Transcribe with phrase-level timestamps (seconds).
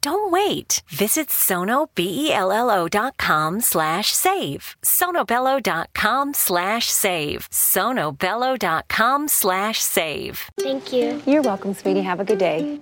[0.00, 0.82] Don't wait.
[0.88, 4.76] Visit sonobello.com slash save.
[4.82, 7.48] sonobello.com slash save.
[7.50, 10.50] sonobello.com slash save.
[10.60, 11.22] Thank you.
[11.26, 12.02] You're welcome, sweetie.
[12.02, 12.80] Have a good day.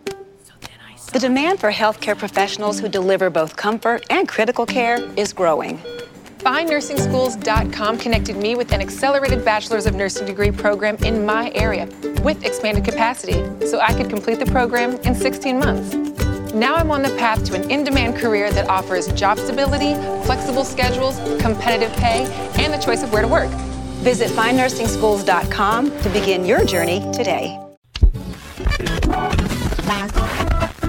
[1.12, 5.78] The demand for healthcare professionals who deliver both comfort and critical care is growing.
[6.38, 11.86] FindNursingSchools.com connected me with an accelerated Bachelor's of Nursing degree program in my area
[12.22, 16.21] with expanded capacity, so I could complete the program in 16 months.
[16.54, 20.64] Now I'm on the path to an in demand career that offers job stability, flexible
[20.64, 22.26] schedules, competitive pay,
[22.58, 23.50] and the choice of where to work.
[24.02, 27.58] Visit findnursingschools.com to begin your journey today.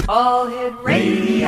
[0.09, 1.47] All Hit Radio.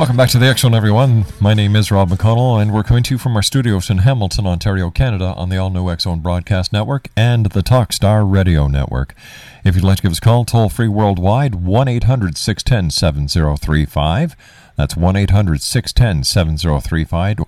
[0.00, 1.26] Welcome back to the Zone, everyone.
[1.42, 4.46] My name is Rob McConnell, and we're coming to you from our studios in Hamilton,
[4.46, 9.14] Ontario, Canada, on the all new Zone Broadcast Network and the Talkstar Radio Network.
[9.62, 14.36] If you'd like to give us a call, toll free worldwide, 1 800 610 7035.
[14.74, 17.40] That's 1 800 610 7035.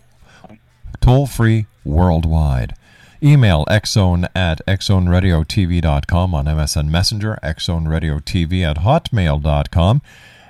[1.00, 2.74] Toll free worldwide.
[3.22, 10.02] Email xzone at xzoneradiotv.com on MSN Messenger, xzoneradiotv at hotmail.com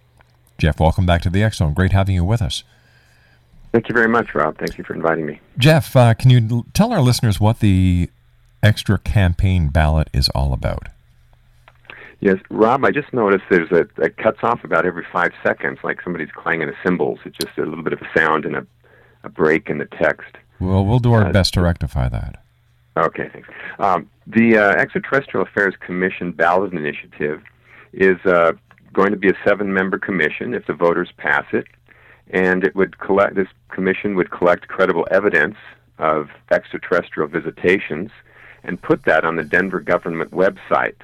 [0.57, 1.75] Jeff, welcome back to the Zone.
[1.75, 2.65] Great having you with us.
[3.73, 4.59] Thank you very much, Rob.
[4.59, 5.39] Thank you for inviting me.
[5.59, 8.11] Jeff, uh, can you tell our listeners what the
[8.63, 10.89] Extra Campaign Ballot is all about?
[12.21, 16.03] Yes, Rob, I just noticed there's a it cuts off about every five seconds, like
[16.03, 17.19] somebody's clanging a cymbals.
[17.25, 18.67] It's just a little bit of a sound and a,
[19.25, 20.37] a break in the text.
[20.61, 22.43] Well, we'll do our uh, best to rectify that.
[22.97, 23.49] Okay, thanks.
[23.79, 27.43] Um, the uh, Extraterrestrial Affairs Commission ballot initiative
[27.95, 28.53] is uh,
[28.93, 31.67] going to be a seven-member commission if the voters pass it,
[32.29, 33.35] and it would collect.
[33.35, 35.57] This commission would collect credible evidence
[35.99, 38.11] of extraterrestrial visitations
[38.63, 40.97] and put that on the Denver government website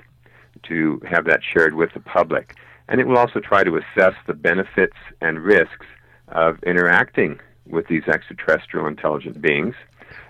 [0.64, 2.54] to have that shared with the public.
[2.88, 5.86] And it will also try to assess the benefits and risks
[6.28, 9.74] of interacting with these extraterrestrial intelligent beings,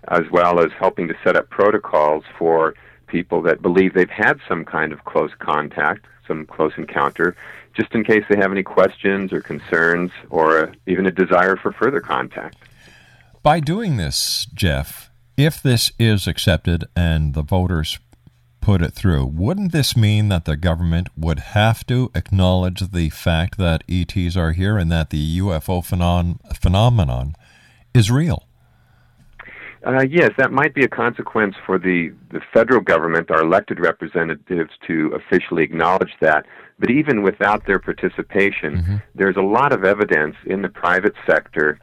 [0.09, 2.75] as well as helping to set up protocols for
[3.07, 7.37] people that believe they've had some kind of close contact, some close encounter,
[7.75, 12.01] just in case they have any questions or concerns or even a desire for further
[12.01, 12.57] contact.
[13.43, 17.99] By doing this, Jeff, if this is accepted and the voters
[18.67, 19.25] put it through.
[19.25, 24.51] Wouldn't this mean that the government would have to acknowledge the fact that ETs are
[24.51, 27.37] here and that the UFO phenom- phenomenon
[27.95, 28.43] is real?
[29.87, 34.73] Uh, yes, that might be a consequence for the, the federal government, our elected representatives,
[34.85, 36.45] to officially acknowledge that.
[36.81, 38.97] But even without their participation, mm-hmm.
[39.15, 41.79] there's a lot of evidence in the private sector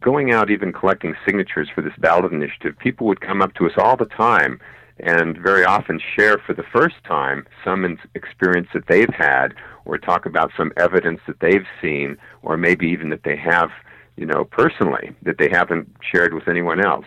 [0.00, 2.78] going out, even collecting signatures for this ballot initiative.
[2.78, 4.60] People would come up to us all the time
[5.00, 9.54] and very often share for the first time some experience that they've had
[9.84, 13.70] or talk about some evidence that they've seen or maybe even that they have
[14.16, 17.06] you know, personally that they haven't shared with anyone else.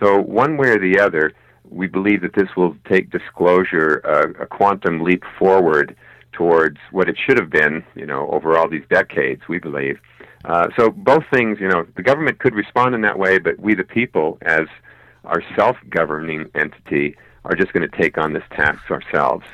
[0.00, 1.32] So one way or the other,
[1.68, 5.96] we believe that this will take disclosure uh, a quantum leap forward
[6.32, 9.42] towards what it should have been, you know, over all these decades.
[9.48, 9.98] We believe.
[10.44, 13.74] Uh, so both things, you know, the government could respond in that way, but we,
[13.74, 14.66] the people, as
[15.24, 17.16] our self-governing entity,
[17.48, 19.44] are just going to take on this task ourselves.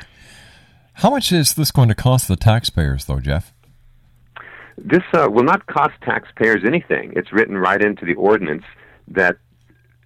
[0.94, 3.52] How much is this going to cost the taxpayers, though, Jeff?
[4.76, 7.12] This uh, will not cost taxpayers anything.
[7.16, 8.64] It's written right into the ordinance
[9.08, 9.36] that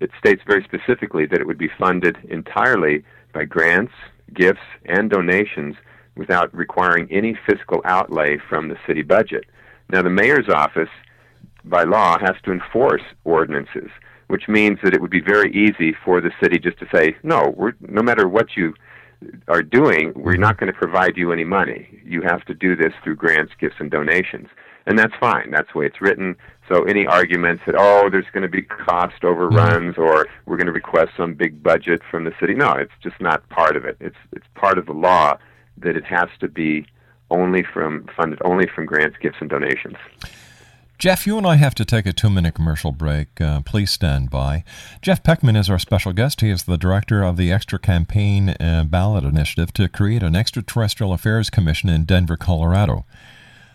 [0.00, 3.92] it states very specifically that it would be funded entirely by grants,
[4.32, 5.76] gifts, and donations
[6.16, 9.44] without requiring any fiscal outlay from the city budget.
[9.90, 10.90] Now, the mayor's office,
[11.64, 13.90] by law, has to enforce ordinances,
[14.28, 17.52] which means that it would be very easy for the city just to say, no,
[17.56, 18.74] we're, no matter what you
[19.48, 22.00] are doing, we're not going to provide you any money.
[22.04, 24.48] You have to do this through grants, gifts, and donations.
[24.86, 25.50] And that's fine.
[25.50, 26.36] That's the way it's written.
[26.68, 30.02] So any arguments that, oh, there's going to be cost overruns mm-hmm.
[30.02, 33.46] or we're going to request some big budget from the city, no, it's just not
[33.48, 33.96] part of it.
[34.00, 35.36] It's, it's part of the law
[35.78, 36.86] that it has to be
[37.30, 39.96] only from funded only from grants, gifts, and donations.
[40.98, 43.40] Jeff, you and I have to take a two minute commercial break.
[43.40, 44.64] Uh, please stand by.
[45.00, 46.40] Jeff Peckman is our special guest.
[46.40, 51.12] He is the director of the Extra Campaign uh, Ballot Initiative to create an extraterrestrial
[51.12, 53.06] affairs commission in Denver, Colorado.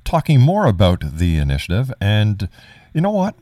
[0.08, 1.94] talking more about the initiative.
[2.00, 2.48] And
[2.94, 3.36] you know what?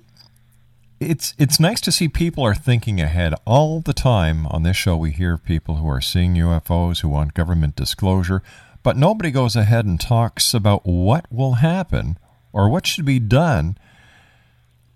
[1.00, 4.48] It's it's nice to see people are thinking ahead all the time.
[4.48, 8.42] On this show, we hear people who are seeing UFOs who want government disclosure,
[8.82, 12.18] but nobody goes ahead and talks about what will happen
[12.52, 13.78] or what should be done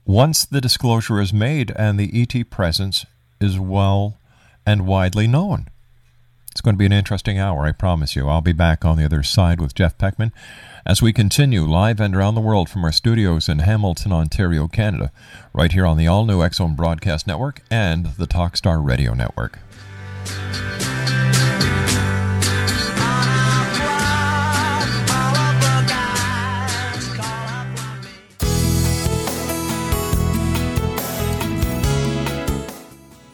[0.05, 3.05] once the disclosure is made and the ET presence
[3.39, 4.17] is well
[4.65, 5.67] and widely known.
[6.51, 8.27] It's going to be an interesting hour, I promise you.
[8.27, 10.31] I'll be back on the other side with Jeff Peckman
[10.85, 15.11] as we continue live and around the world from our studios in Hamilton, Ontario, Canada,
[15.53, 19.59] right here on the all new X Zone Broadcast Network and the Talkstar Radio Network.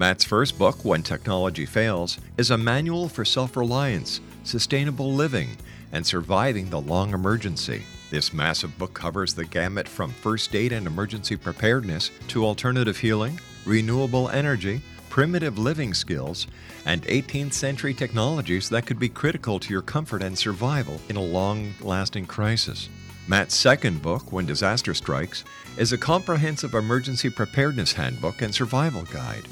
[0.00, 5.50] Matt's first book, When Technology Fails, is a manual for self reliance sustainable living,
[5.92, 7.82] and surviving the long emergency.
[8.10, 13.38] This massive book covers the gamut from first aid and emergency preparedness to alternative healing,
[13.66, 16.46] renewable energy, primitive living skills,
[16.86, 21.22] and 18th century technologies that could be critical to your comfort and survival in a
[21.22, 22.88] long lasting crisis.
[23.28, 25.44] Matt's second book, When Disaster Strikes,
[25.76, 29.44] is a comprehensive emergency preparedness handbook and survival guide.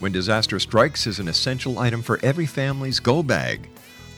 [0.00, 3.68] When Disaster Strikes is an essential item for every family's go bag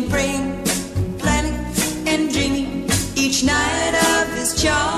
[0.00, 0.64] And praying,
[1.18, 1.54] planning
[2.06, 2.88] and dreaming.
[3.16, 4.89] Each night of his charms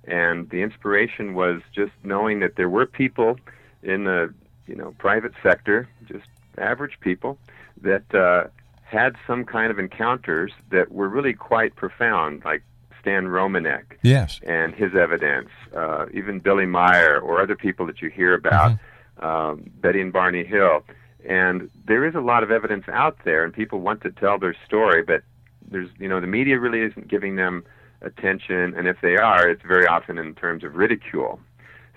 [0.04, 3.38] And the inspiration was just knowing that there were people
[3.82, 4.32] in the
[4.66, 6.26] you know private sector, just
[6.58, 7.38] average people,
[7.82, 8.48] that uh,
[8.84, 12.62] had some kind of encounters that were really quite profound, like
[13.00, 14.40] Stan Romanek Yes.
[14.42, 18.78] and his evidence, uh, even Billy Meier or other people that you hear about,
[19.18, 20.84] um, Betty and Barney Hill.
[21.26, 24.54] And there is a lot of evidence out there, and people want to tell their
[24.66, 25.22] story, but
[25.70, 27.64] there's, you know, the media really isn't giving them
[28.02, 31.40] attention, and if they are, it's very often in terms of ridicule.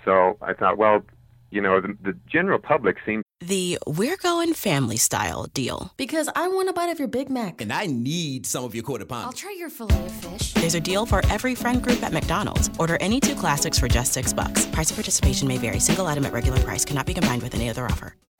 [0.06, 1.04] So I thought, well,
[1.50, 5.94] you know, the, the general public seems The We're Going Family Style deal.
[5.98, 7.62] Because I want a bite of your Big Mac.
[7.62, 9.26] And I need some of your quarter pound.
[9.26, 10.54] I'll try your filet of fish.
[10.54, 12.72] There's a deal for every friend group at McDonald's.
[12.80, 14.66] Order any two classics for just six bucks.
[14.68, 15.80] Price of participation may vary.
[15.80, 18.16] Single item at regular price cannot be combined with any other offer.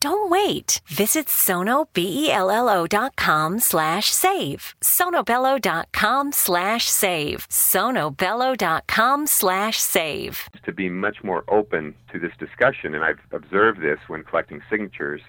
[0.00, 0.80] Don't wait.
[0.86, 4.74] Visit sonobello.com slash save.
[4.80, 7.46] sonobello.com slash save.
[7.48, 10.48] sonobello.com slash save.
[10.64, 15.20] to be much more open to this discussion, and I've observed this when collecting signatures.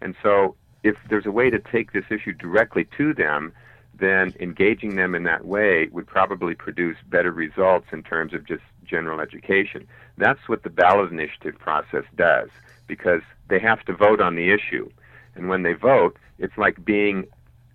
[0.00, 3.52] And so if there's a way to take this issue directly to them,
[3.98, 8.62] then engaging them in that way would probably produce better results in terms of just
[8.82, 9.86] general education.
[10.16, 12.48] That's what the ballot initiative process does
[12.90, 14.90] because they have to vote on the issue.
[15.36, 17.28] And when they vote, it's like being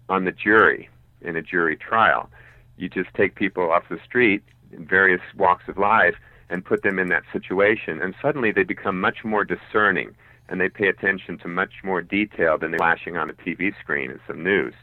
[0.10, 0.89] on the jury
[1.22, 2.29] in a jury trial.
[2.77, 4.43] You just take people off the street
[4.74, 6.15] in various walks of life
[6.50, 10.13] and put them in that situation, and suddenly they become much more discerning
[10.50, 14.12] and they pay attention to much more detail than they're flashing on a TV screen
[14.12, 14.75] as some news.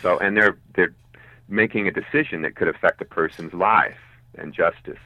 [0.00, 0.94] So, and they're they're
[1.48, 4.00] making a decision that could affect a person's life
[4.38, 5.04] and justice.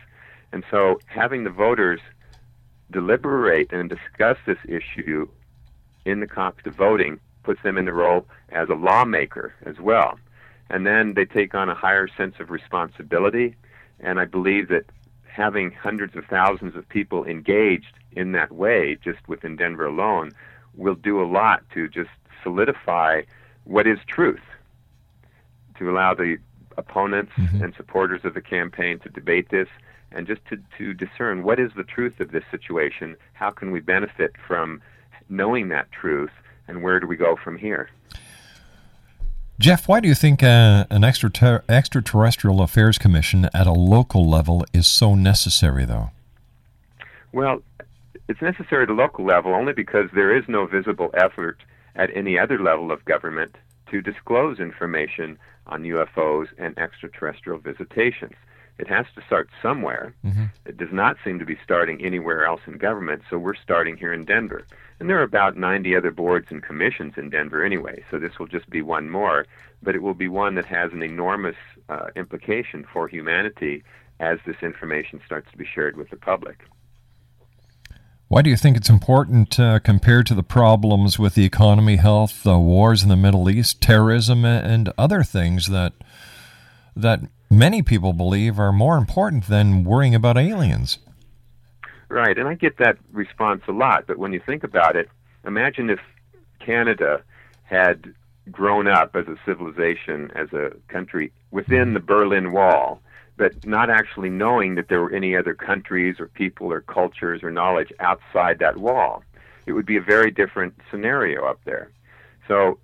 [0.53, 2.01] And so, having the voters
[2.91, 5.29] deliberate and discuss this issue
[6.05, 10.19] in the context of voting puts them in the role as a lawmaker as well.
[10.69, 13.55] And then they take on a higher sense of responsibility.
[14.01, 14.85] And I believe that
[15.25, 20.33] having hundreds of thousands of people engaged in that way, just within Denver alone,
[20.75, 22.11] will do a lot to just
[22.43, 23.23] solidify
[23.65, 24.41] what is truth,
[25.79, 26.39] to allow the
[26.77, 27.63] opponents mm-hmm.
[27.63, 29.69] and supporters of the campaign to debate this
[30.13, 33.81] and just to, to discern what is the truth of this situation, how can we
[33.81, 34.81] benefit from
[35.29, 36.31] knowing that truth,
[36.69, 37.91] and where do we go from here?
[39.59, 44.67] Jeff, why do you think uh, an extrater- extraterrestrial affairs commission at a local level
[44.75, 46.11] is so necessary, though?
[47.33, 47.63] Well,
[48.29, 51.59] it's necessary at a local level only because there is no visible effort
[51.95, 53.57] at any other level of government
[53.91, 58.35] to disclose information on UFOs and extraterrestrial visitations.
[58.79, 60.15] It has to start somewhere.
[60.25, 60.45] Mm-hmm.
[60.67, 64.13] It does not seem to be starting anywhere else in government, so we're starting here
[64.13, 64.67] in Denver.
[65.01, 68.47] And there are about 90 other boards and commissions in Denver anyway, so this will
[68.47, 69.47] just be one more,
[69.83, 71.57] but it will be one that has an enormous
[71.89, 73.83] uh, implication for humanity
[74.21, 76.65] as this information starts to be shared with the public.
[78.29, 82.43] Why do you think it's important uh, compared to the problems with the economy, health,
[82.43, 85.93] the wars in the Middle East, terrorism, and other things that
[86.97, 90.99] that many people believe are more important than worrying about aliens?
[92.09, 95.09] Right, and I get that response a lot, but when you think about it,
[95.45, 96.01] imagine if
[96.61, 97.23] Canada
[97.65, 98.15] had
[98.51, 103.01] grown up as a civilization, as a country within the Berlin Wall
[103.37, 107.51] but not actually knowing that there were any other countries or people or cultures or
[107.51, 109.23] knowledge outside that wall.
[109.67, 111.91] It would be a very different scenario up there.
[112.49, 112.79] So,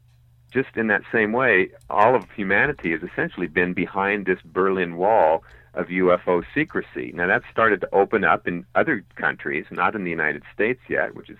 [0.53, 5.43] just in that same way, all of humanity has essentially been behind this Berlin Wall
[5.75, 7.13] of UFO secrecy.
[7.15, 11.15] Now, that started to open up in other countries, not in the United States yet,
[11.15, 11.39] which is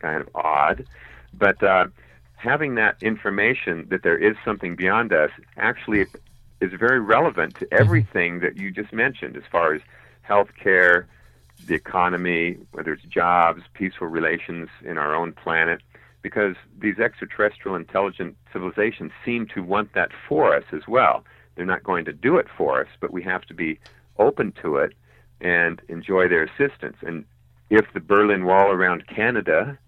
[0.00, 0.84] kind of odd.
[1.32, 1.86] But uh,
[2.36, 6.06] having that information that there is something beyond us actually
[6.60, 9.80] is very relevant to everything that you just mentioned as far as
[10.28, 11.06] healthcare,
[11.66, 15.80] the economy, whether it's jobs, peaceful relations in our own planet,
[16.22, 21.24] because these extraterrestrial intelligent civilizations seem to want that for us as well.
[21.54, 23.78] They're not going to do it for us, but we have to be
[24.18, 24.94] open to it
[25.40, 26.96] and enjoy their assistance.
[27.02, 27.24] And
[27.70, 29.78] if the Berlin Wall around Canada,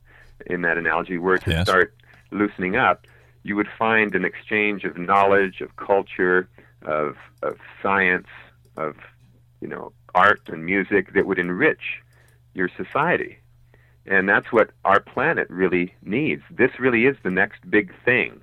[0.46, 1.68] in that analogy, were to yes.
[1.68, 1.94] start
[2.30, 3.06] loosening up,
[3.44, 6.48] you would find an exchange of knowledge, of culture,
[6.82, 8.26] of of science,
[8.76, 8.96] of
[9.60, 12.02] you know art and music that would enrich
[12.54, 13.38] your society.
[14.06, 16.42] And that's what our planet really needs.
[16.50, 18.40] This really is the next big thing.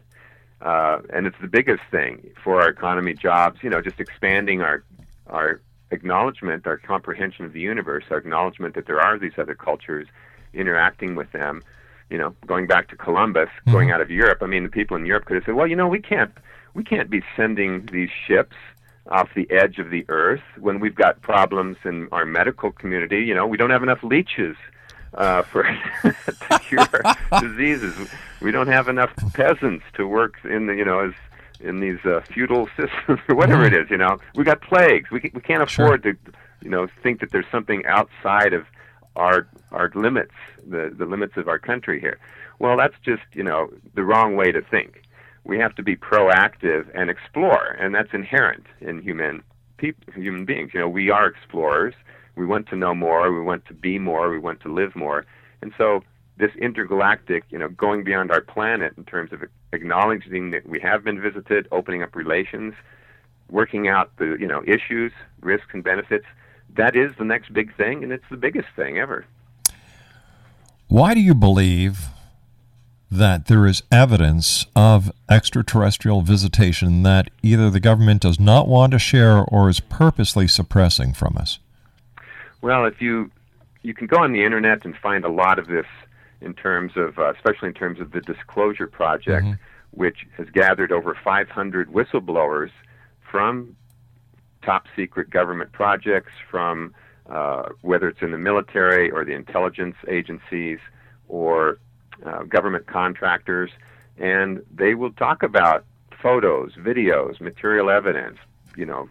[0.61, 4.83] Uh, and it's the biggest thing for our economy, jobs, you know, just expanding our
[5.27, 10.07] our acknowledgement, our comprehension of the universe, our acknowledgement that there are these other cultures,
[10.53, 11.63] interacting with them,
[12.09, 13.71] you know, going back to Columbus, mm-hmm.
[13.71, 14.39] going out of Europe.
[14.41, 16.31] I mean, the people in Europe could have said, well, you know, we can't
[16.73, 18.55] we can't be sending these ships
[19.07, 23.21] off the edge of the earth when we've got problems in our medical community.
[23.21, 24.55] You know, we don't have enough leeches
[25.13, 25.63] uh, for
[26.03, 26.87] to cure
[27.39, 28.09] diseases.
[28.41, 31.13] We don't have enough peasants to work in the you know as
[31.59, 33.89] in these uh, feudal systems or whatever it is.
[33.89, 35.11] You know, we got plagues.
[35.11, 36.13] We we can't afford sure.
[36.13, 36.19] to
[36.61, 38.65] you know think that there's something outside of
[39.15, 40.33] our our limits,
[40.67, 42.19] the the limits of our country here.
[42.59, 45.01] Well, that's just you know the wrong way to think
[45.43, 49.43] we have to be proactive and explore, and that's inherent in human
[49.77, 50.71] people, human beings.
[50.73, 51.95] You know, we are explorers.
[52.35, 53.31] We want to know more.
[53.31, 54.29] We want to be more.
[54.29, 55.25] We want to live more.
[55.61, 56.03] And so,
[56.37, 61.03] this intergalactic, you know, going beyond our planet in terms of acknowledging that we have
[61.03, 62.73] been visited, opening up relations,
[63.49, 66.25] working out the, you know, issues, risks and benefits.
[66.75, 69.25] That is the next big thing, and it's the biggest thing ever.
[70.87, 72.07] Why do you believe
[73.11, 78.99] that there is evidence of extraterrestrial visitation that either the government does not want to
[78.99, 81.59] share or is purposely suppressing from us?
[82.61, 83.31] Well, if you
[83.83, 85.87] you can go on the internet and find a lot of this
[86.39, 89.61] in terms of, uh, especially in terms of the Disclosure Project, Mm-hmm.
[89.91, 92.69] which has gathered over 500 whistleblowers
[93.29, 93.75] from
[94.61, 96.93] top secret government projects, from
[97.29, 100.79] uh, whether it's in the military or the intelligence agencies
[101.27, 101.79] or
[102.25, 103.71] uh, government contractors,
[104.17, 105.85] and they will talk about
[106.21, 108.37] photos, videos, material evidence,
[108.75, 109.09] you know,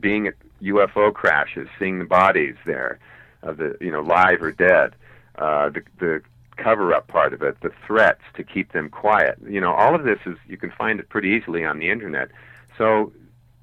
[0.00, 2.98] being at UFO crashes, seeing the bodies there,
[3.42, 4.94] of the you know live or dead,
[5.36, 6.22] uh, the the
[6.56, 9.38] cover-up part of it, the threats to keep them quiet.
[9.46, 12.30] You know, all of this is you can find it pretty easily on the internet.
[12.78, 13.12] So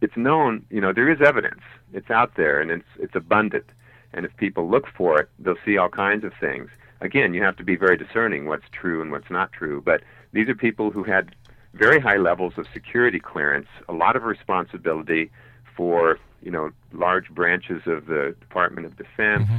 [0.02, 0.66] it's known.
[0.70, 1.62] You know, there is evidence.
[1.94, 3.66] It's out there, and it's it's abundant.
[4.14, 6.70] And if people look for it, they'll see all kinds of things.
[7.02, 9.82] Again, you have to be very discerning what's true and what's not true.
[9.82, 11.36] But these are people who had
[11.74, 15.32] very high levels of security clearance, a lot of responsibility
[15.76, 19.58] for you know large branches of the Department of Defense, mm-hmm.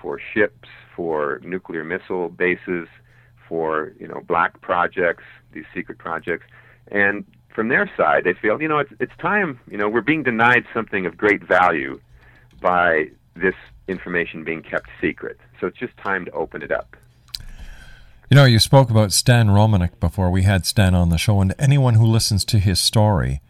[0.00, 2.88] for ships, for nuclear missile bases,
[3.48, 6.46] for you know black projects, these secret projects,
[6.88, 10.22] and from their side, they feel you know it's it's time you know we're being
[10.22, 12.00] denied something of great value
[12.60, 13.54] by this
[13.88, 15.38] information being kept secret.
[15.60, 16.96] So it's just time to open it up.
[18.30, 21.54] You know, you spoke about Stan Romanek before we had Stan on the show, and
[21.58, 23.40] anyone who listens to his story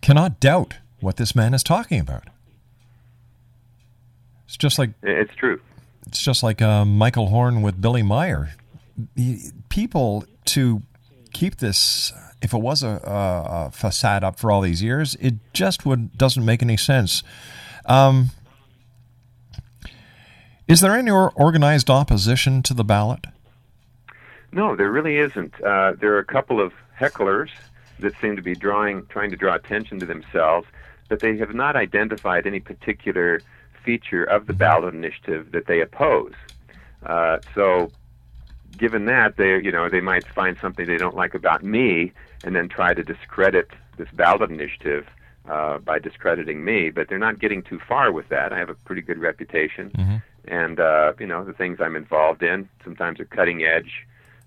[0.00, 2.24] cannot doubt what this man is talking about.
[4.46, 5.60] It's just like It's true.
[6.06, 8.50] it's just like uh, Michael Horn with Billy Meier.
[9.68, 10.82] People to
[11.32, 12.12] keep this,
[12.42, 16.16] if it was a, a, a facade up for all these years, it just would
[16.16, 17.22] doesn't make any sense.
[17.86, 18.30] Um,
[20.68, 23.26] is there any organized opposition to the ballot?
[24.52, 25.52] No, there really isn't.
[25.62, 27.50] Uh, there are a couple of hecklers
[27.98, 30.66] that seem to be drawing, trying to draw attention to themselves,
[31.08, 33.40] but they have not identified any particular
[33.84, 36.32] feature of the ballot initiative that they oppose.
[37.04, 37.90] Uh, so,
[38.78, 42.12] given that, they, you know, they might find something they don't like about me,
[42.42, 45.06] and then try to discredit this ballot initiative
[45.48, 46.90] uh, by discrediting me.
[46.90, 48.52] But they're not getting too far with that.
[48.52, 49.90] I have a pretty good reputation,
[50.48, 54.06] and uh, you know, the things I'm involved in sometimes are cutting edge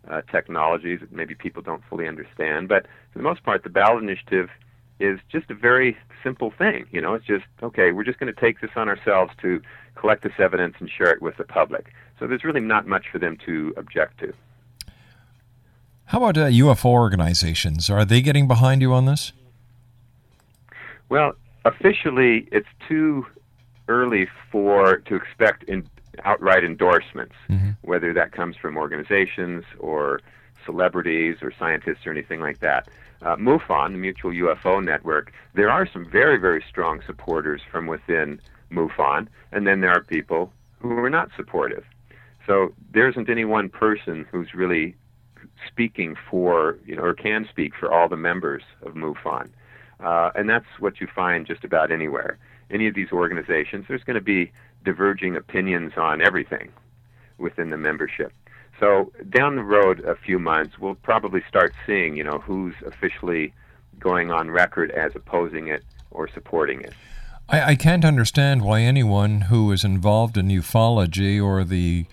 [0.10, 2.68] uh, technologies that maybe people don't fully understand.
[2.68, 4.50] But for the most part, the ballot initiative
[5.00, 6.86] is just a very simple thing.
[6.92, 7.92] You know, it's just okay.
[7.92, 9.62] We're just going to take this on ourselves to
[9.96, 11.94] collect this evidence and share it with the public.
[12.20, 14.34] So there's really not much for them to object to.
[16.06, 17.90] How about uh, UFO organizations?
[17.90, 19.34] Are they getting behind you on this?
[21.10, 21.34] Well,
[21.66, 23.26] officially, it's too
[23.88, 25.88] early for to expect in,
[26.24, 27.36] outright endorsements,
[27.82, 30.22] whether that comes from organizations or
[30.68, 32.88] celebrities or scientists or anything like that.
[33.24, 38.40] Uh, MUFON, the Mutual UFO Network, there are some very, very strong supporters from within
[38.72, 41.84] MUFON, and then there are people who are not supportive.
[42.46, 44.96] So there isn't any one person who's really
[45.68, 49.50] speaking for, you know, or can speak for all the members of MUFON.
[50.00, 52.38] Uh, and that's what you find just about anywhere.
[52.70, 54.52] Any of these organizations, there's going to be
[54.86, 56.72] diverging opinions on everything
[57.38, 58.32] within the membership.
[58.80, 63.54] So down the road a few months, we'll probably start seeing, you know, who's officially
[64.00, 66.94] going on record as opposing it or supporting it.
[67.50, 72.06] I, I can't understand why anyone who is involved in ufology or the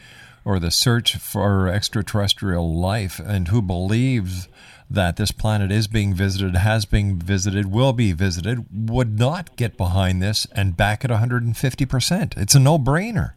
[0.44, 4.46] or the search for extraterrestrial life and who believes
[4.90, 9.78] that this planet is being visited, has been visited, will be visited, would not get
[9.78, 12.36] behind this and back it 150%.
[12.36, 13.32] It's a no brainer.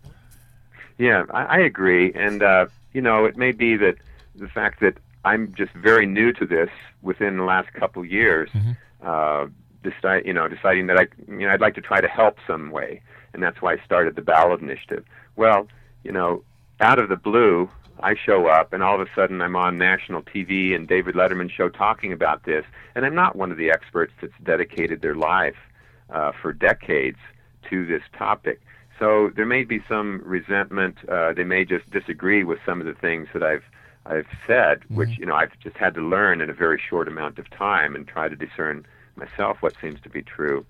[0.97, 2.65] Yeah, I, I agree, and uh,
[2.97, 3.93] you know, it may be that
[4.33, 6.71] the fact that I'm just very new to this
[7.03, 8.49] within the last couple years,
[9.05, 9.45] uh,
[9.83, 12.71] decide, you know, deciding that I, you know, I'd like to try to help some
[12.71, 13.01] way,
[13.33, 15.05] and that's why I started the ballot initiative.
[15.35, 15.67] Well,
[16.03, 16.41] you know,
[16.79, 20.23] out of the blue, I show up, and all of a sudden I'm on national
[20.23, 24.13] TV and David Letterman show talking about this, and I'm not one of the experts
[24.19, 25.61] that's dedicated their life
[26.09, 27.19] uh, for decades
[27.69, 28.59] to this topic.
[28.99, 30.97] So there may be some resentment.
[31.07, 33.63] Uh, they may just disagree with some of the things that I've
[34.05, 37.39] I've said, which you know I've just had to learn in a very short amount
[37.39, 40.65] of time and try to discern myself what seems to be true.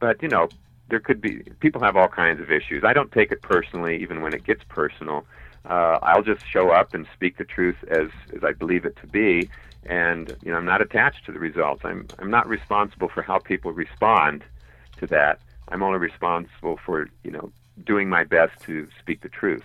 [0.00, 0.48] But you know,
[0.88, 2.84] there could be people have all kinds of issues.
[2.84, 5.26] I don't take it personally, even when it gets personal.
[5.68, 9.06] Uh, I'll just show up and speak the truth as as I believe it to
[9.06, 9.50] be,
[9.84, 11.82] and you know I'm not attached to the results.
[11.84, 14.44] I'm I'm not responsible for how people respond
[14.98, 15.40] to that.
[15.68, 17.52] I'm only responsible for you know
[17.84, 19.64] doing my best to speak the truth.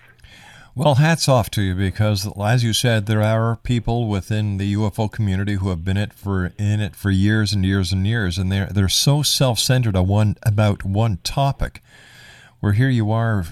[0.76, 5.10] Well, hats off to you because, as you said, there are people within the UFO
[5.10, 8.50] community who have been it for in it for years and years and years, and
[8.50, 11.80] they're they're so self-centered on one about one topic.
[12.58, 13.44] Where here you are,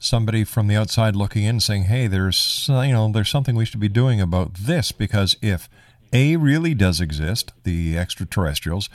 [0.00, 3.80] somebody from the outside looking in saying, "Hey, there's you know there's something we should
[3.80, 5.68] be doing about this because if
[6.14, 8.88] A really does exist, the extraterrestrials,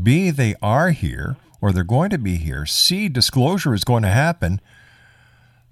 [0.00, 4.10] B they are here or they're going to be here, C disclosure is going to
[4.10, 4.60] happen."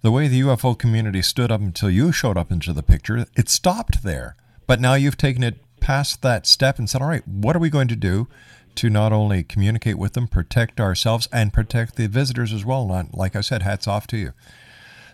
[0.03, 3.49] The way the UFO community stood up until you showed up into the picture, it
[3.49, 4.37] stopped there.
[4.66, 7.70] But now you've taken it past that step and said, "All right, what are we
[7.70, 8.29] going to do?"
[8.77, 12.87] to not only communicate with them, protect ourselves, and protect the visitors as well.
[12.87, 14.33] Not, like I said, hats off to you.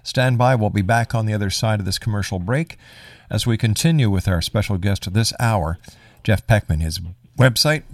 [0.03, 0.55] Stand by.
[0.57, 2.77] We'll be back on the other side of this commercial break
[3.31, 5.79] as we continue with our special guest this hour,
[6.25, 6.81] Jeff Peckman.
[6.81, 7.01] His
[7.39, 7.85] website,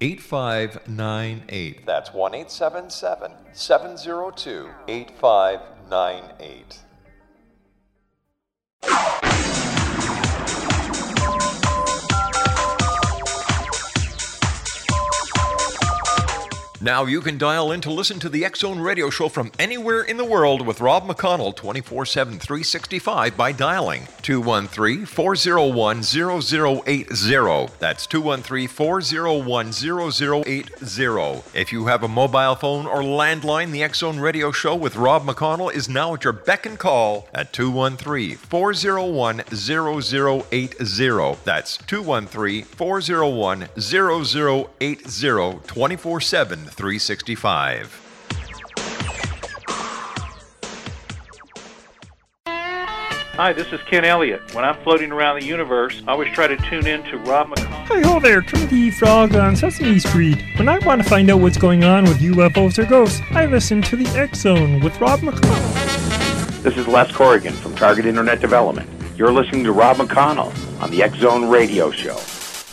[0.00, 1.86] 8598.
[1.86, 6.80] That's 1 877 702 8598.
[16.86, 20.18] Now you can dial in to listen to the Zone radio show from anywhere in
[20.18, 27.72] the world with Rob McConnell 24 7 365 by dialing 213 401 0080.
[27.80, 31.42] That's 213 401 0080.
[31.58, 35.74] If you have a mobile phone or landline, the Zone radio show with Rob McConnell
[35.74, 41.36] is now at your beck and call at 213 401 0080.
[41.44, 48.02] That's 213 401 0080 24 7 365.
[53.36, 54.54] Hi, this is Ken Elliott.
[54.54, 57.86] When I'm floating around the universe, I always try to tune in to Rob McConnell.
[57.86, 60.42] Hi ho there, Timothy Frog on Sesame Street.
[60.56, 63.80] When I want to find out what's going on with UFOs or ghosts, I listen
[63.82, 66.62] to the X Zone with Rob McConnell.
[66.62, 68.88] This is Les Corrigan from Target Internet Development.
[69.16, 72.18] You're listening to Rob McConnell on the X Zone Radio Show.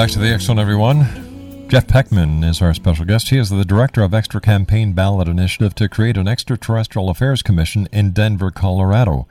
[0.00, 1.68] Back to the X Zone, everyone.
[1.68, 3.28] Jeff Peckman is our special guest.
[3.28, 7.86] He is the director of Extra Campaign Ballot Initiative to create an extraterrestrial affairs commission
[7.92, 9.28] in Denver, Colorado.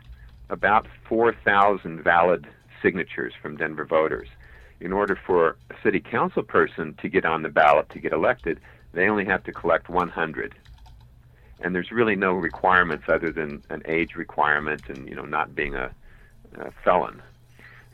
[0.50, 2.46] about 4,000 valid
[2.82, 4.28] signatures from Denver voters.
[4.80, 8.60] In order for a city council person to get on the ballot to get elected,
[8.92, 10.54] they only have to collect 100
[11.62, 15.76] and there's really no requirements other than an age requirement and you know not being
[15.76, 15.90] a,
[16.58, 17.22] a felon.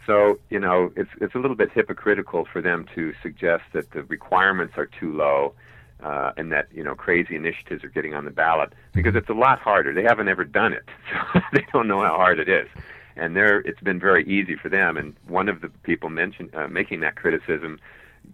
[0.09, 4.03] So you know it's it's a little bit hypocritical for them to suggest that the
[4.05, 5.55] requirements are too low.
[6.01, 9.35] Uh, and that you know crazy initiatives are getting on the ballot because it's a
[9.35, 9.93] lot harder.
[9.93, 10.85] They haven't ever done it,
[11.33, 12.69] so they don't know how hard it is.
[13.17, 14.97] And there, it's been very easy for them.
[14.97, 17.81] And one of the people mentioned uh, making that criticism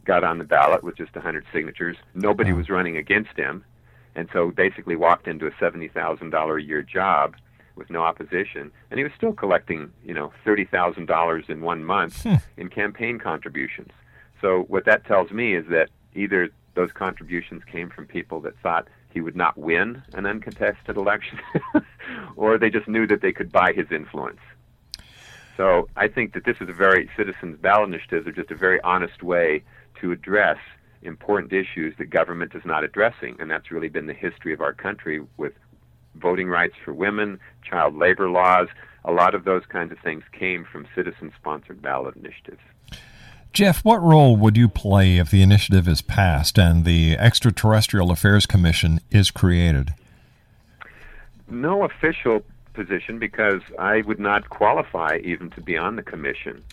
[0.04, 1.96] got on the ballot with just 100 signatures.
[2.14, 3.64] Nobody was running against him
[4.14, 7.34] and so basically walked into a seventy thousand dollar a year job
[7.76, 11.84] with no opposition, and he was still collecting, you know, thirty thousand dollars in one
[11.84, 12.34] month hmm.
[12.56, 13.90] in campaign contributions.
[14.40, 18.88] So what that tells me is that either those contributions came from people that thought
[19.12, 21.38] he would not win an uncontested election,
[22.37, 24.40] or they just knew that they could buy his influence.
[25.57, 28.80] So I think that this is a very citizens ballot initiatives are just a very
[28.82, 29.62] honest way
[30.01, 30.59] to address
[31.03, 34.72] important issues that government is not addressing, and that's really been the history of our
[34.72, 35.53] country with
[36.16, 38.68] voting rights for women, child labor laws.
[39.04, 42.60] A lot of those kinds of things came from citizen sponsored ballot initiatives.
[43.52, 48.46] Jeff, what role would you play if the initiative is passed and the Extraterrestrial Affairs
[48.46, 49.94] Commission is created?
[51.48, 52.42] No official
[52.72, 56.64] position because I would not qualify even to be on the commission.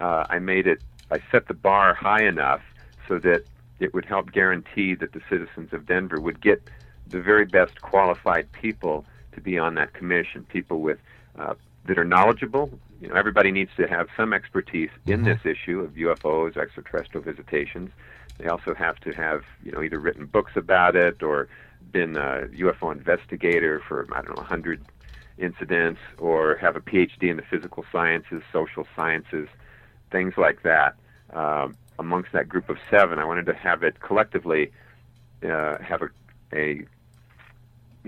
[0.00, 0.80] Uh, I made it,
[1.10, 2.62] I set the bar high enough
[3.08, 3.42] so that
[3.80, 6.62] it would help guarantee that the citizens of Denver would get
[7.10, 10.98] the very best qualified people to be on that commission, people with
[11.38, 11.54] uh,
[11.86, 12.70] that are knowledgeable.
[13.00, 15.24] You know, everybody needs to have some expertise in mm-hmm.
[15.24, 17.90] this issue of UFOs, extraterrestrial visitations.
[18.38, 21.48] They also have to have, you know, either written books about it or
[21.92, 24.84] been a UFO investigator for I don't know 100
[25.38, 29.48] incidents, or have a PhD in the physical sciences, social sciences,
[30.10, 30.96] things like that.
[31.32, 33.18] Um, amongst that group of seven.
[33.18, 34.70] I wanted to have it collectively
[35.42, 36.08] uh, have a,
[36.52, 36.86] a,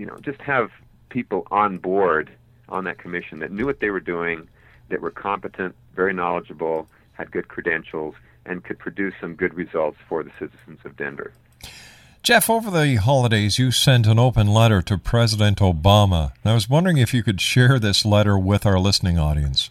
[0.01, 0.71] you know, just have
[1.09, 2.31] people on board
[2.69, 4.49] on that commission that knew what they were doing,
[4.89, 10.23] that were competent, very knowledgeable, had good credentials, and could produce some good results for
[10.23, 11.31] the citizens of Denver.
[12.23, 16.33] Jeff, over the holidays, you sent an open letter to President Obama.
[16.43, 19.69] And I was wondering if you could share this letter with our listening audience.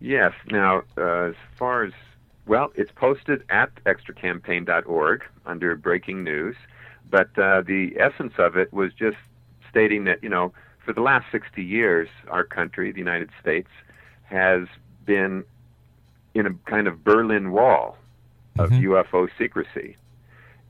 [0.00, 0.32] Yes.
[0.50, 1.92] Now, uh, as far as
[2.46, 6.56] well, it's posted at extracampaign.org under breaking news,
[7.10, 9.16] but uh, the essence of it was just
[9.70, 10.52] stating that, you know,
[10.84, 13.68] for the last 60 years, our country, the United States,
[14.24, 14.66] has
[15.04, 15.44] been
[16.34, 17.96] in a kind of Berlin Wall
[18.58, 18.92] of mm-hmm.
[18.92, 19.96] UFO secrecy.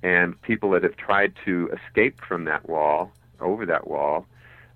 [0.03, 3.11] and people that have tried to escape from that wall,
[3.41, 4.27] over that wall,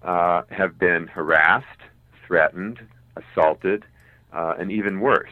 [0.03, 1.67] uh, have been harassed,
[2.27, 2.81] threatened,
[3.17, 3.85] assaulted,
[4.33, 5.31] uh, and even worse.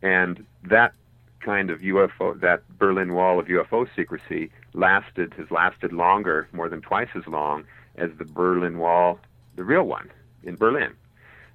[0.00, 0.94] And that
[1.40, 6.80] kind of UFO, that Berlin Wall of UFO secrecy, lasted has lasted longer, more than
[6.80, 7.64] twice as long
[7.96, 9.18] as the Berlin Wall,
[9.56, 10.10] the real one
[10.42, 10.92] in Berlin.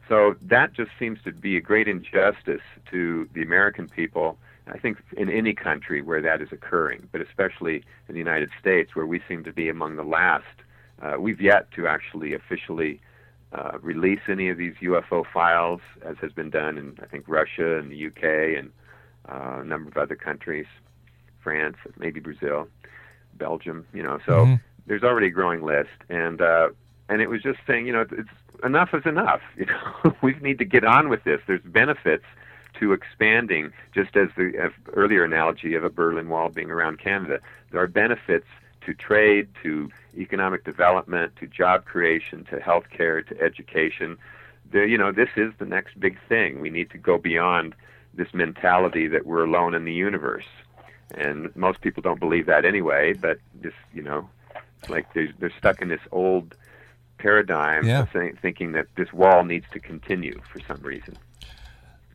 [0.08, 4.38] So that just seems to be a great injustice to the American people.
[4.68, 8.96] I think in any country where that is occurring, but especially in the United States,
[8.96, 10.46] where we seem to be among the last.
[11.02, 13.00] Uh, we've yet to actually officially
[13.52, 17.78] uh, release any of these UFO files, as has been done in I think Russia
[17.80, 18.72] and the UK and
[19.28, 20.68] uh, a number of other countries,
[21.42, 22.68] France, maybe Brazil,
[23.40, 23.86] Belgium.
[23.94, 24.56] You know, so Mm-hmm.
[24.88, 26.70] there's already a growing list, and uh,
[27.10, 28.30] and it was just saying, you know, it's
[28.64, 29.42] enough is enough.
[29.58, 31.42] You know, we need to get on with this.
[31.48, 32.26] There's benefits
[32.80, 37.40] to expanding, just as the uh, earlier analogy of a Berlin Wall being around Canada.
[37.72, 38.46] There are benefits
[38.86, 44.18] to trade, to economic development, to job creation, to healthcare, to education.
[44.72, 46.62] The, you know, this is the next big thing.
[46.62, 47.76] We need to go beyond
[48.14, 50.46] this mentality that we're alone in the universe.
[51.16, 54.30] And most people don't believe that anyway, but just, you know,
[54.88, 56.56] like they're, they're stuck in this old
[57.18, 58.06] paradigm Yeah.
[58.14, 61.18] saying, thinking that this wall needs to continue for some reason.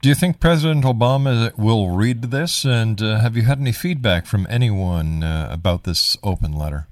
[0.01, 2.65] Do you think President Obama will read this?
[2.65, 6.87] And uh, have you had any feedback from anyone uh, about this open letter?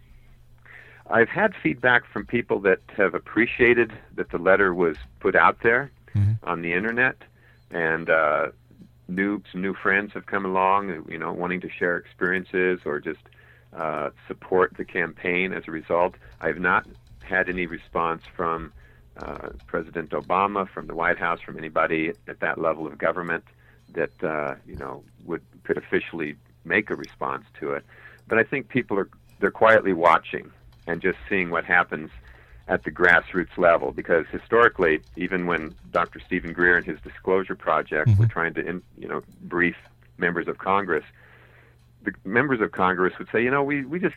[1.11, 5.91] I've had feedback from people that have appreciated that the letter was put out there
[6.45, 7.17] on the internet,
[7.71, 8.49] and uh,
[9.15, 13.21] new some new friends have come along, you know, wanting to share experiences or just
[13.73, 16.15] uh, support the campaign as a result.
[16.41, 16.87] I've not
[17.23, 18.73] had any response from
[19.17, 23.45] uh, President Obama, from the White House, from anybody at that level of government
[23.95, 27.85] that uh, you know would could officially make a response to it.
[28.29, 29.09] But I think people are
[29.41, 30.51] they're quietly watching
[30.87, 32.11] and just seeing what happens
[32.69, 36.21] at the grassroots level because historically even when Dr.
[36.21, 38.25] Steven Greer and his disclosure project were mm-hmm.
[38.27, 39.77] trying to in, you know brief
[40.19, 41.05] members of Congress
[42.05, 44.17] the members of Congress would say you know we we just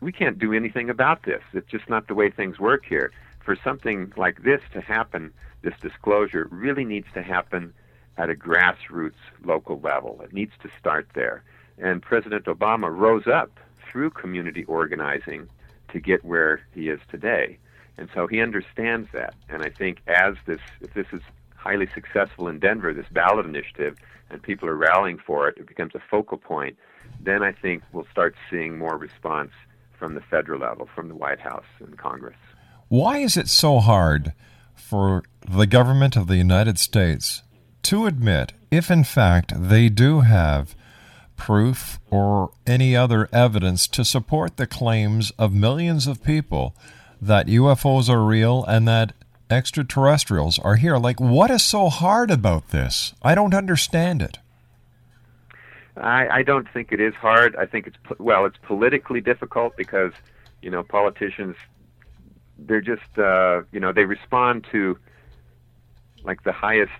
[0.00, 3.12] we can't do anything about this it's just not the way things work here
[3.44, 5.32] for something like this to happen
[5.62, 7.72] this disclosure really needs to happen
[8.16, 9.12] at a grassroots
[9.44, 11.42] local level it needs to start there
[11.78, 13.58] and President Obama rose up
[13.90, 15.48] through community organizing
[15.88, 17.58] to get where he is today.
[17.96, 19.34] And so he understands that.
[19.48, 21.20] And I think as this, if this is
[21.56, 23.96] highly successful in Denver, this ballot initiative,
[24.30, 26.76] and people are rallying for it, it becomes a focal point,
[27.20, 29.52] then I think we'll start seeing more response
[29.98, 32.36] from the federal level, from the White House and Congress.
[32.88, 34.32] Why is it so hard
[34.74, 37.42] for the government of the United States
[37.84, 40.74] to admit if, in fact, they do have
[41.36, 46.74] proof or any other evidence to support the claims of millions of people
[47.20, 49.12] that UFOs are real and that
[49.50, 50.96] extraterrestrials are here?
[50.96, 53.14] Like, what is so hard about this?
[53.22, 54.38] I don't understand it.
[55.96, 57.54] I, I don't think it is hard.
[57.56, 60.12] I think it's well, it's politically difficult because
[60.60, 61.56] you know politicians
[62.58, 64.98] they're just uh, you know they respond to
[66.24, 66.90] like the highest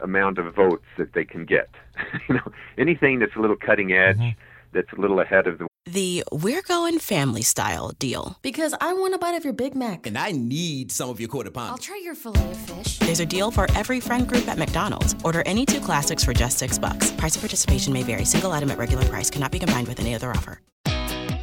[0.00, 1.68] amount of votes that they can get.
[2.28, 4.36] you know anything that's a little cutting edge,
[4.72, 8.36] that's a little ahead of the The We're Going Family Style deal.
[8.42, 10.06] Because I want a bite of your Big Mac.
[10.06, 11.70] And I need some of your quarter pound.
[11.70, 12.98] I'll try your filet of fish.
[12.98, 15.16] There's a deal for every friend group at McDonald's.
[15.24, 17.10] Order any two classics for just six bucks.
[17.12, 18.26] Price of participation may vary.
[18.26, 20.60] Single item at regular price cannot be combined with any other offer.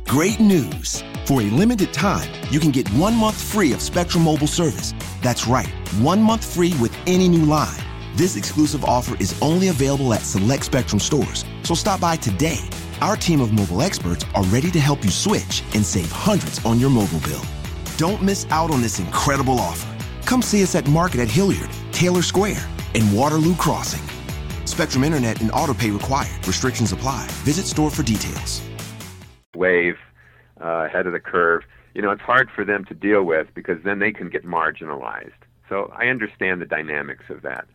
[0.07, 1.03] Great news!
[1.25, 4.93] For a limited time, you can get one month free of Spectrum Mobile service.
[5.23, 7.81] That's right, one month free with any new line.
[8.15, 12.59] This exclusive offer is only available at select Spectrum stores, so stop by today.
[13.01, 16.79] Our team of mobile experts are ready to help you switch and save hundreds on
[16.79, 17.41] your mobile bill.
[17.97, 19.87] Don't miss out on this incredible offer.
[20.25, 22.65] Come see us at Market at Hilliard, Taylor Square,
[22.95, 24.01] and Waterloo Crossing.
[24.65, 26.47] Spectrum Internet and autopay required.
[26.47, 27.27] Restrictions apply.
[27.43, 28.61] Visit store for details.
[29.55, 29.97] wave
[30.61, 31.63] uh, ahead of the curve.
[31.93, 35.31] You know, it's hard for them to deal with because then they can get marginalized.
[35.69, 37.67] So I understand the dynamics of that.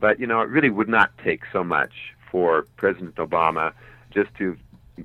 [0.00, 3.72] But, you know, it really would not take so much for President Obama
[4.10, 4.56] just to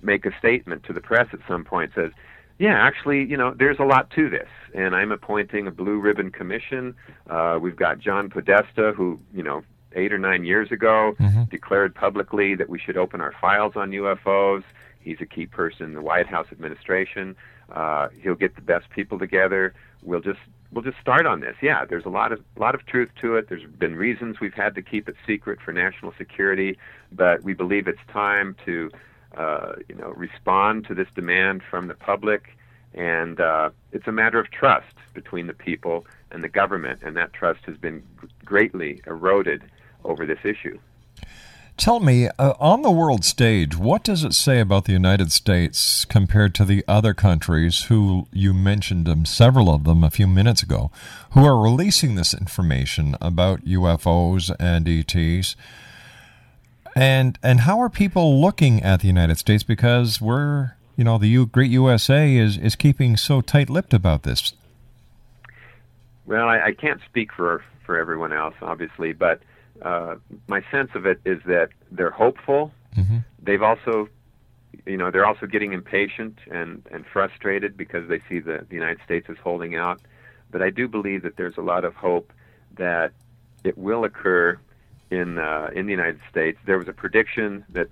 [0.01, 2.11] make a statement to the press at some point says,
[2.59, 6.31] yeah, actually, you know, there's a lot to this, and I'm appointing a blue ribbon
[6.31, 6.95] commission.
[7.29, 9.63] Uh, we've got John Podesta, who, you know,
[9.95, 11.15] eight or nine years ago
[11.49, 14.63] declared publicly that we should open our files on UFOs.
[14.99, 17.35] He's a key person in the White House administration.
[17.71, 19.73] Uh, he'll get the best people together.
[20.01, 20.39] We'll just
[20.71, 21.55] we'll just start on this.
[21.61, 23.49] Yeah, there's a lot of lot of truth to it.
[23.49, 26.77] There's been reasons we've had to keep it secret for national security,
[27.11, 28.91] but we believe it's time to
[29.35, 32.57] uh, you know, respond to this demand from the public,
[32.93, 37.33] and uh, it's a matter of trust between the people and the government, and that
[37.33, 38.03] trust has been
[38.43, 39.63] greatly eroded
[40.03, 40.79] over this issue.
[41.75, 46.05] Tell me, uh, on the world stage, what does it say about the United States
[46.05, 50.61] compared to the other countries who you mentioned them, several of them a few minutes
[50.61, 50.91] ago,
[51.31, 55.55] who are releasing this information about UFOs and ETs?
[56.95, 61.27] And and how are people looking at the United States because we're you know the
[61.27, 64.53] U, great USA is is keeping so tight-lipped about this?
[66.25, 69.41] Well, I, I can't speak for for everyone else, obviously, but
[69.81, 70.15] uh,
[70.47, 72.71] my sense of it is that they're hopeful.
[72.95, 73.17] Mm-hmm.
[73.41, 74.07] They've also,
[74.85, 78.99] you know, they're also getting impatient and and frustrated because they see the, the United
[79.03, 79.99] States is holding out.
[80.51, 82.31] But I do believe that there's a lot of hope
[82.77, 83.13] that
[83.63, 84.59] it will occur
[85.13, 86.57] in uh, in the United States.
[86.65, 87.89] There was a prediction that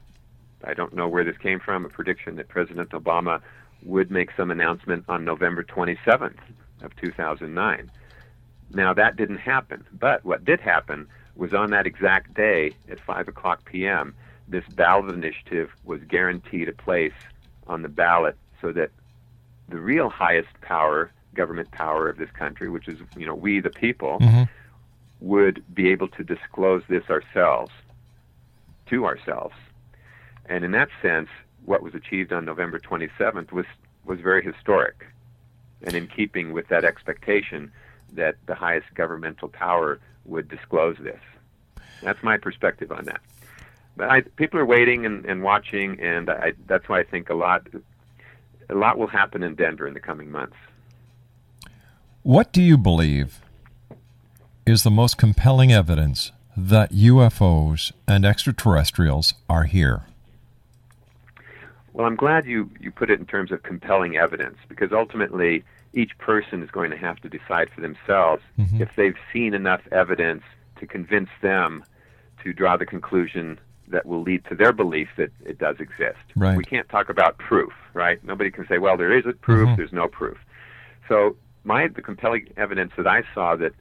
[0.64, 3.42] I don't know where this came from, a prediction that President Obama
[3.84, 6.38] would make some announcement on November 27th
[6.82, 7.92] of 2009.
[8.74, 13.28] Now that didn't happen, but what did happen was on that exact day at 5
[13.28, 14.14] o'clock p.m.
[14.48, 17.14] This ballot initiative was guaranteed a place
[17.68, 18.92] on the ballot so that
[19.70, 23.70] the real highest power, government power of this country, which is you know we the
[23.70, 24.44] people, Mm-hmm.
[25.22, 27.72] Would be able to disclose this ourselves
[28.88, 29.56] to ourselves.
[30.48, 31.30] And in that sense,
[31.64, 33.66] what was achieved on November 27th was
[34.04, 35.06] was very historic,
[35.84, 37.72] and in keeping with that expectation
[38.14, 41.20] that the highest governmental power would disclose this.
[42.02, 43.22] That's my perspective on that.
[43.96, 47.36] But I, people are waiting and, and watching, and I, that's why I think a
[47.36, 47.68] lot
[48.70, 50.56] a lot will happen in Denver in the coming months.
[52.24, 53.42] What do you believe
[54.72, 60.04] is the most compelling evidence that UFOs and extraterrestrials are here?
[61.94, 65.64] Well, I'm glad you, you put it in terms of compelling evidence because ultimately
[65.94, 68.80] each person is going to have to decide for themselves Mhm.
[68.80, 70.44] if they've seen enough evidence
[70.80, 71.84] to convince them
[72.44, 73.60] to draw the conclusion
[73.90, 76.18] that will lead to their belief that it does exist.
[76.38, 76.56] Right.
[76.56, 78.24] We can't talk about proof, right?
[78.24, 79.76] Nobody can say, well, there is a proof, Mhm.
[79.76, 80.38] there's no proof.
[81.10, 83.74] So my the compelling evidence that I saw that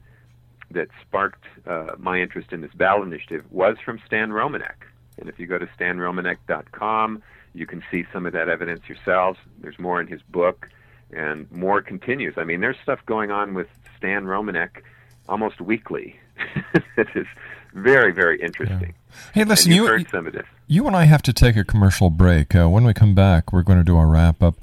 [0.73, 4.85] that sparked uh, my interest in this ballot initiative was from Stan Romanek.
[5.17, 7.21] And if you go to stanromanek.com,
[7.53, 9.37] you can see some of that evidence yourselves.
[9.59, 10.69] There's more in his book,
[11.11, 12.35] and more continues.
[12.37, 13.67] I mean, there's stuff going on with
[13.97, 14.81] Stan Romanek
[15.27, 16.19] almost weekly.
[16.95, 17.27] that is
[17.73, 18.93] very, very interesting.
[19.33, 20.45] Hey, listen, you've you some of this.
[20.67, 22.55] you and I have to take a commercial break.
[22.55, 24.55] Uh, when we come back, we're going to do our wrap up.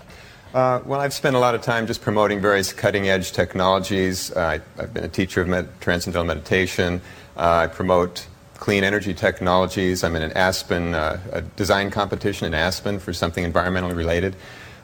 [0.53, 4.31] Uh, well, I've spent a lot of time just promoting various cutting edge technologies.
[4.31, 7.01] Uh, I, I've been a teacher of med- transcendental meditation.
[7.35, 8.27] Uh, I promote
[8.57, 10.03] clean energy technologies.
[10.03, 14.35] I'm in an Aspen uh, design competition in Aspen for something environmentally related.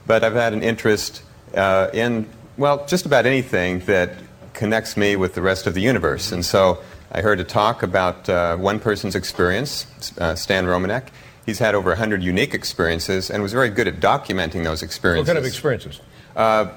[0.08, 1.22] But I've had an interest
[1.56, 4.16] uh, in, well, just about anything that
[4.54, 6.34] connects me with the rest of the universe.
[6.34, 6.80] And so
[7.14, 9.86] I heard a talk about uh, one person's experience,
[10.18, 11.08] uh, Stan Romanek.
[11.46, 15.28] He's had over 100 unique experiences and was very good at documenting those experiences.
[15.28, 16.00] What kind of experiences?
[16.36, 16.72] Uh,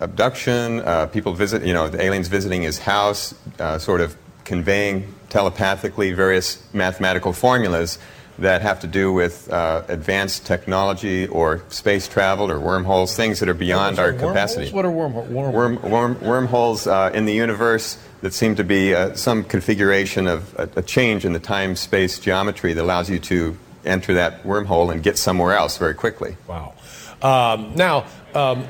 [0.00, 5.14] abduction, uh, people visit, you know, the aliens visiting his house, uh, sort of conveying
[5.30, 7.98] telepathically various mathematical formulas
[8.38, 13.48] that have to do with uh, advanced technology or space travel or wormholes, things that
[13.48, 14.32] are beyond our Wormholes?
[14.32, 14.70] capacity.
[14.72, 15.28] What are wormholes?
[15.28, 20.26] Worm- Worm, worm, wormholes uh, in the universe that seem to be uh, some configuration
[20.26, 24.42] of a, a change in the time space geometry that allows you to enter that
[24.42, 26.36] wormhole and get somewhere else very quickly.
[26.46, 26.74] Wow.
[27.22, 28.64] Um, now, um,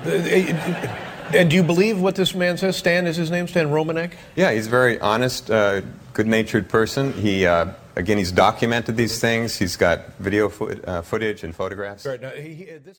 [1.33, 2.77] and do you believe what this man says?
[2.77, 4.13] Stan is his name, Stan Romanek?
[4.37, 5.83] Yeah, he's a very honest, uh,
[6.13, 7.13] good-natured person.
[7.13, 9.57] He, uh, again, he's documented these things.
[9.57, 12.07] He's got video fo- uh, footage and photographs.
[12.07, 12.99] Right, now, he, this-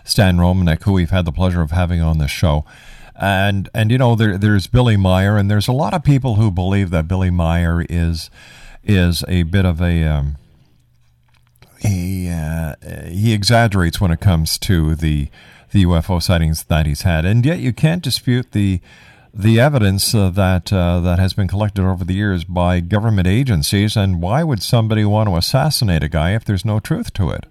[0.05, 2.65] Stan Romanek, who we've had the pleasure of having on the show.
[3.19, 6.51] And, and you know, there, there's Billy Meier, and there's a lot of people who
[6.51, 8.31] believe that Billy Meier is,
[8.85, 10.05] is a bit of a.
[10.05, 10.37] Um,
[11.81, 12.75] he, uh,
[13.07, 15.29] he exaggerates when it comes to the,
[15.71, 17.25] the UFO sightings that he's had.
[17.25, 18.81] And yet, you can't dispute the
[19.33, 23.97] the evidence uh, that uh, that has been collected over the years by government agencies.
[23.97, 27.47] And why would somebody want to assassinate a guy if there's no truth to it?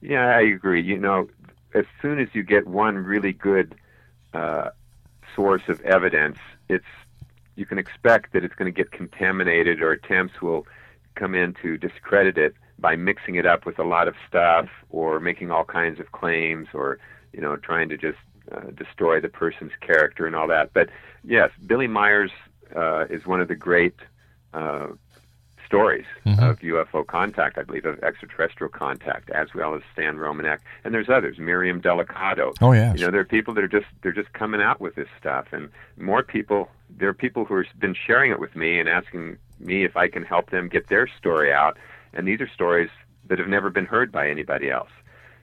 [0.00, 0.82] Yeah, I agree.
[0.82, 1.28] You know,
[1.74, 3.74] as soon as you get one really good
[4.36, 4.70] uh,
[5.34, 6.92] source of evidence, it's
[7.56, 10.66] you can expect that it's going to get contaminated, or attempts will
[11.14, 15.20] come in to discredit it by mixing it up with a lot of stuff, or
[15.20, 16.98] making all kinds of claims, or
[17.32, 18.18] you know, trying to just
[18.52, 20.72] uh, destroy the person's character and all that.
[20.72, 20.88] But
[21.24, 22.34] yes, Billy Meier's
[22.74, 23.96] uh, is one of the great
[24.52, 24.88] uh,
[25.66, 26.42] stories Mm-hmm.
[26.42, 31.08] of UFO contact, I believe, of extraterrestrial contact, as well as Stan Romanek, and there's
[31.08, 32.52] others, Miriam Delicado.
[32.60, 34.96] Oh, yeah, You know, there are people that are just they're just coming out with
[34.96, 36.68] this stuff, and more people.
[36.98, 40.08] There are people who have been sharing it with me and asking me if I
[40.08, 41.76] can help them get their story out.
[42.12, 42.90] And these are stories
[43.28, 44.90] that have never been heard by anybody else.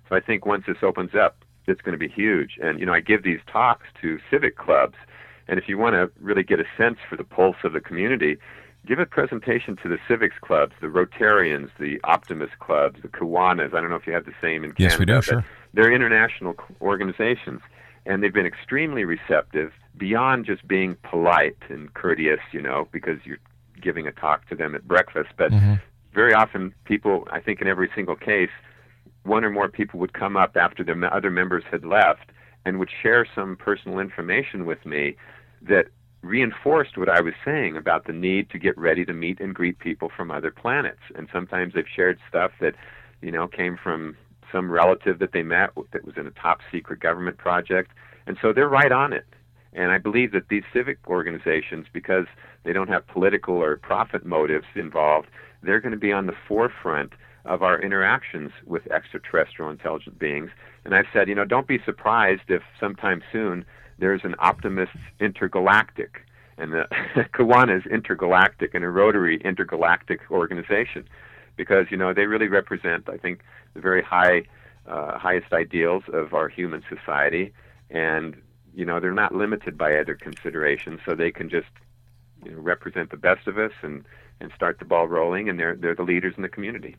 [0.10, 2.58] So I think once this opens up, it's going to be huge.
[2.62, 4.96] And you know, I give these talks to civic clubs,
[5.48, 8.38] and if you want to really get a sense for the pulse of the community,
[8.86, 13.74] give a presentation to the civics clubs, the Rotarians, the Optimist clubs, the Kiwanis.
[13.74, 14.84] I don't know if you have the same in Canada.
[14.84, 15.46] Yes, we do, sure.
[15.74, 17.62] They're international organizations,
[18.06, 23.38] and they've been extremely receptive beyond just being polite and courteous, you know, because you're
[23.82, 25.30] giving a talk to them at breakfast.
[25.38, 25.74] But Mm-hmm.
[26.14, 28.50] very often, people, I think in every single case,
[29.24, 32.32] one or more people would come up after the me- other members had left
[32.66, 35.16] and would share some personal information with me
[35.62, 35.88] that
[36.24, 39.78] reinforced what I was saying about the need to get ready to meet and greet
[39.80, 41.02] people from other planets.
[41.16, 42.76] And sometimes they've shared stuff that,
[43.22, 44.16] you know, came from
[44.52, 47.92] some relative that they met that was in a top secret government project.
[48.26, 49.26] And so they're right on it.
[49.74, 52.26] And I believe that these civic organizations, because
[52.64, 55.28] they don't have political or profit motives involved,
[55.62, 57.14] they're going to be on the forefront
[57.46, 60.52] of our interactions with extraterrestrial intelligent beings.
[60.86, 63.66] And I've said, you know, don't be surprised if sometime soon
[64.00, 66.26] there's an optimist intergalactic
[66.58, 66.88] and the
[67.34, 71.08] Kiwanis is intergalactic and a Rotary intergalactic organization
[71.56, 73.42] because you know they really represent I think
[73.74, 74.44] the very high
[74.88, 77.54] uh, highest ideals of our human society
[77.90, 78.36] and
[78.76, 81.70] you know they're not limited by other considerations so they can just
[82.44, 84.06] you know represent the best of us and
[84.44, 86.96] and start the ball rolling and they're they're the leaders in the community.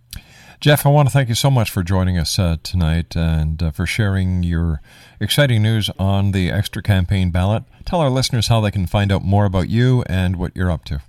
[0.60, 3.70] Jeff, I want to thank you so much for joining us uh, tonight and uh,
[3.70, 4.80] for sharing your
[5.20, 7.64] exciting news on the extra campaign ballot.
[7.84, 10.84] Tell our listeners how they can find out more about you and what you're up
[10.86, 11.02] to.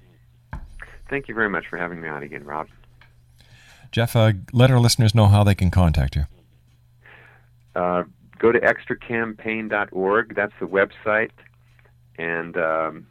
[1.09, 2.67] Thank you very much for having me on again, Rob.
[3.91, 6.25] Jeff, uh, let our listeners know how they can contact you.
[7.75, 8.03] Uh,
[8.39, 10.35] go to extracampaign.org.
[10.35, 11.31] That's the website.
[12.17, 13.07] And, um,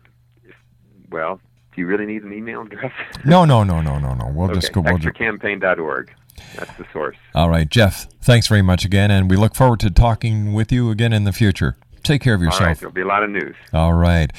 [1.11, 1.41] well,
[1.75, 2.93] do you really need an email address?
[3.25, 4.31] No, no, no, no, no, no.
[4.35, 4.61] We'll okay.
[4.61, 4.83] just go.
[4.83, 6.13] We'll extracampaign.org.
[6.57, 7.17] That's the source.
[7.35, 10.91] All right, Jeff, thanks very much again, and we look forward to talking with you
[10.91, 11.77] again in the future.
[12.03, 12.81] Take care of All right, yourself.
[12.81, 13.57] there'll be a lot of news.
[13.73, 14.31] All right.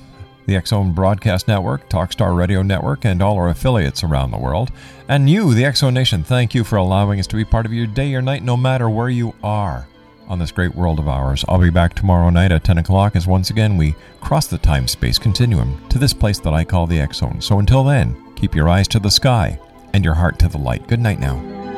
[0.47, 4.70] the Zone Broadcast Network, Talkstar Radio Network, and all our affiliates around the world.
[5.09, 7.86] And you, the Zone Nation, thank you for allowing us to be part of your
[7.86, 9.86] day or night, no matter where you are
[10.28, 11.45] on this great world of ours.
[11.49, 14.88] I'll be back tomorrow night at 10 o'clock as once again we cross the time
[14.88, 17.40] space continuum to this place that I call the Zone.
[17.40, 19.59] So until then, keep your eyes to the sky
[19.93, 20.86] and your heart to the light.
[20.88, 21.72] Good night now.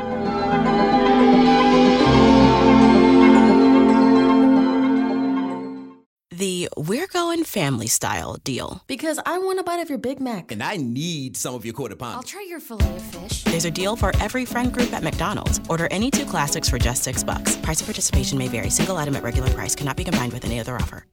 [6.64, 8.82] The We're Going Family Style deal.
[8.86, 10.50] Because I want a bite of your Big Mac.
[10.50, 12.16] And I need some of your quarter pound.
[12.16, 13.44] I'll try your filet of fish.
[13.44, 15.60] There's a deal for every friend group at McDonald's.
[15.68, 17.56] Order any two classics for just six bucks.
[17.56, 18.70] Price of participation may vary.
[18.70, 21.04] Single item at regular price cannot be combined with any other offer.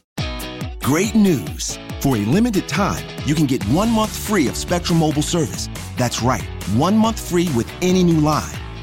[0.82, 1.78] Great news!
[2.00, 5.68] For a limited time, you can get one month free of Spectrum Mobile service.
[5.98, 6.44] That's right,
[6.76, 8.58] one month free with any new line.